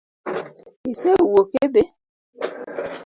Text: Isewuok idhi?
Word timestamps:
Isewuok 0.91 1.49
idhi? 1.65 1.83